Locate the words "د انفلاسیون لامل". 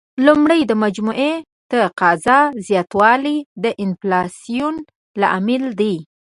3.63-5.63